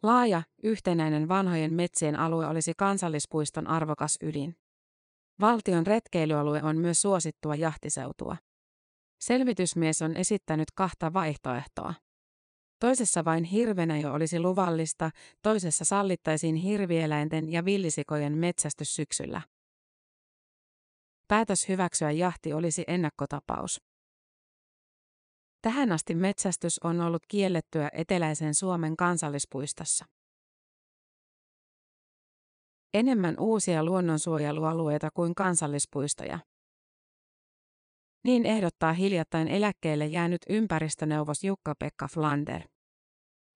Laaja, 0.03 0.43
yhtenäinen 0.63 1.29
vanhojen 1.29 1.75
metsien 1.75 2.19
alue 2.19 2.47
olisi 2.47 2.73
kansallispuiston 2.79 3.67
arvokas 3.67 4.19
ydin. 4.23 4.57
Valtion 5.41 5.87
retkeilyalue 5.87 6.63
on 6.63 6.77
myös 6.77 7.03
suosittua 7.03 7.55
jahtiseutua. 7.55 8.37
Selvitysmies 9.21 10.03
on 10.03 10.17
esittänyt 10.17 10.71
kahta 10.75 11.13
vaihtoehtoa. 11.13 11.95
Toisessa 12.81 13.25
vain 13.25 13.45
hirvenä 13.45 13.95
olisi 14.13 14.41
luvallista, 14.41 15.11
toisessa 15.43 15.85
sallittaisiin 15.85 16.55
hirvieläinten 16.57 17.53
ja 17.53 17.65
villisikojen 17.65 18.39
metsästys 18.39 18.97
syksyllä. 18.97 19.43
Päätös 21.29 21.69
hyväksyä 21.69 22.11
jahti 22.11 22.53
olisi 22.53 22.85
ennakkotapaus. 22.87 23.81
Tähän 25.63 25.93
asti 25.93 26.15
metsästys 26.15 26.79
on 26.85 27.01
ollut 27.01 27.23
kiellettyä 27.29 27.91
eteläisen 27.93 28.55
Suomen 28.55 28.97
kansallispuistossa. 28.97 30.05
Enemmän 32.95 33.35
uusia 33.41 33.85
luonnonsuojelualueita 33.85 35.11
kuin 35.15 35.35
kansallispuistoja. 35.35 36.39
Niin 38.27 38.47
ehdottaa 38.47 38.93
hiljattain 38.93 39.49
eläkkeelle 39.49 40.07
jäänyt 40.07 40.41
ympäristöneuvos 40.49 41.45
Jukka-Pekka 41.45 42.09
Flander. 42.09 42.63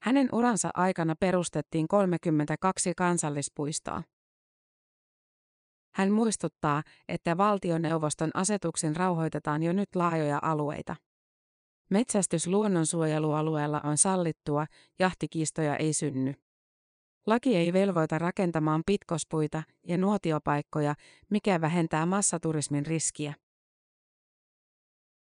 Hänen 0.02 0.28
uransa 0.33 0.70
aikana 0.74 1.14
perustettiin 1.20 1.88
32 1.88 2.92
kansallispuistoa. 2.96 4.02
Hän 5.94 6.12
muistuttaa, 6.12 6.83
että 7.09 7.37
valtioneuvoston 7.37 8.30
asetuksen 8.35 8.96
rauhoitetaan 8.96 9.62
jo 9.62 9.72
nyt 9.72 9.88
laajoja 9.94 10.38
alueita. 10.42 10.96
Metsästys 11.90 12.46
luonnonsuojelualueella 12.46 13.80
on 13.85 13.98
sallittua, 13.98 14.66
jahtikiistoja 14.98 15.76
ei 15.76 15.92
synny. 15.92 16.35
Laki 17.26 17.56
ei 17.56 17.72
velvoita 17.72 18.18
rakentamaan 18.18 18.83
pitkospuita 18.87 19.62
ja 19.87 19.98
nuotiopaikkoja, 19.98 20.94
mikä 21.30 21.61
vähentää 21.61 22.06
massaturismin 22.06 22.87
riskiä. 22.87 23.35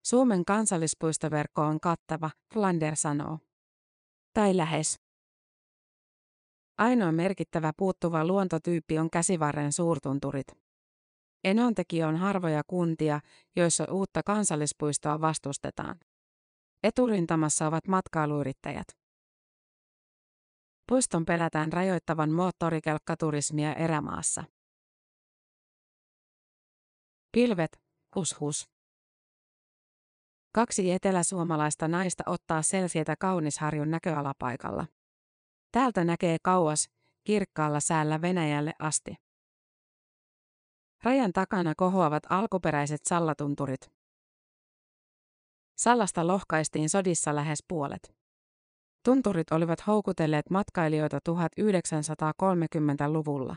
Suomen 0.05 0.45
kansallispuistoverkko 0.45 1.63
on 1.63 1.81
kattava, 1.81 2.31
Flander 2.55 2.97
sanoo. 2.97 3.39
Tai 4.35 4.57
lähes. 4.57 5.01
Ainoa 6.79 7.13
merkittävä 7.13 7.73
puuttuva 7.77 8.27
luontotyyppi 8.27 8.99
on 8.99 9.11
käsivarren 9.11 9.73
suurtunturit. 9.73 10.47
Enontekijä 11.45 12.09
on 12.09 12.17
harvoja 12.17 12.63
kuntia, 12.67 13.21
joissa 13.57 13.85
uutta 13.91 14.23
kansallispuistoa 14.23 15.21
vastustetaan. 15.21 16.01
Eturintamassa 16.83 17.67
ovat 17.67 17.89
matkailuyrittäjät. 17.89 18.87
Puiston 20.89 21.25
pelätään 21.25 21.73
rajoittavan 21.73 22.31
moottorikelkkaturismia 22.31 23.75
erämaassa. 23.75 24.45
Pilvet, 27.33 27.81
hus 28.15 28.41
hus. 28.41 28.78
Kaksi 30.53 30.93
eteläsuomalaista 30.93 31.89
naista 31.89 32.25
ottaa 32.27 32.63
selfietä 32.63 33.15
Kaunisharjun 33.19 33.91
näköalapaikalla. 33.91 34.87
Täältä 35.73 36.05
näkee 36.05 36.37
kauas, 36.43 36.89
kirkkaalla 37.25 37.81
säällä 37.81 38.23
Venäjälle 38.23 38.73
asti. 38.79 39.15
Rajan 41.03 41.33
takana 41.33 41.73
kohoavat 41.77 42.23
alkuperäiset 42.31 43.01
sallatunturit. 43.09 43.91
Sallasta 45.77 46.27
lohkaistiin 46.27 46.89
sodissa 46.89 47.35
lähes 47.35 47.59
puolet. 47.69 48.15
Tunturit 49.05 49.53
olivat 49.53 49.87
houkutelleet 49.87 50.51
matkailijoita 50.51 51.19
1930-luvulla. 51.29 53.57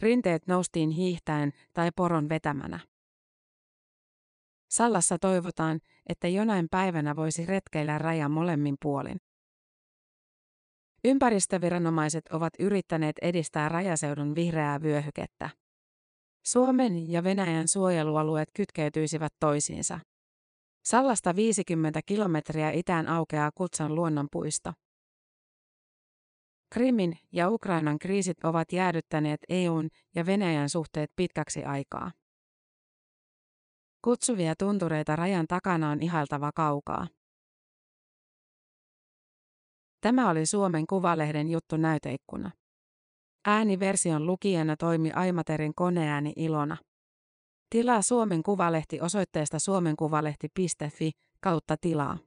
Rinteet 0.00 0.46
noustiin 0.46 0.90
hiihtäen 0.90 1.52
tai 1.74 1.90
poron 1.96 2.28
vetämänä. 2.28 2.80
Sallassa 4.70 5.18
toivotaan, 5.18 5.80
että 6.08 6.28
jonain 6.28 6.66
päivänä 6.70 7.16
voisi 7.16 7.46
retkeillä 7.46 7.98
rajan 7.98 8.30
molemmin 8.30 8.76
puolin. 8.82 9.16
Ympäristöviranomaiset 11.04 12.28
ovat 12.28 12.52
yrittäneet 12.58 13.16
edistää 13.22 13.68
rajaseudun 13.68 14.34
vihreää 14.34 14.82
vyöhykettä. 14.82 15.50
Suomen 16.46 17.12
ja 17.12 17.24
Venäjän 17.24 17.68
suojelualueet 17.68 18.48
kytkeytyisivät 18.56 19.32
toisiinsa. 19.40 20.00
Sallasta 20.84 21.36
50 21.36 22.00
kilometriä 22.06 22.70
itään 22.70 23.06
aukeaa 23.08 23.50
Kutsan 23.54 23.94
luonnonpuisto. 23.94 24.72
Krimin 26.72 27.18
ja 27.32 27.50
Ukrainan 27.50 27.98
kriisit 27.98 28.44
ovat 28.44 28.72
jäädyttäneet 28.72 29.40
EUn 29.48 29.88
ja 30.14 30.26
Venäjän 30.26 30.68
suhteet 30.68 31.10
pitkäksi 31.16 31.64
aikaa. 31.64 32.10
Kutsuvia 34.04 34.54
tuntureita 34.58 35.16
rajan 35.16 35.46
takana 35.46 35.90
on 35.90 36.02
ihailtava 36.02 36.50
kaukaa. 36.54 37.06
Tämä 40.00 40.30
oli 40.30 40.46
Suomen 40.46 40.86
Kuvalehden 40.86 41.48
juttu 41.48 41.76
näyteikkuna. 41.76 42.50
Ääniversion 43.46 44.26
lukijana 44.26 44.76
toimi 44.76 45.10
Aimaterin 45.12 45.74
koneääni 45.74 46.32
Ilona. 46.36 46.76
Tilaa 47.70 48.02
Suomen 48.02 48.42
Kuvalehti 48.42 49.00
osoitteesta 49.00 49.58
suomenkuvalehti.fi 49.58 51.10
kautta 51.40 51.76
tilaa. 51.80 52.18